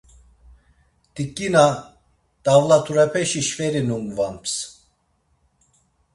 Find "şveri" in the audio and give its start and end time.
3.47-3.81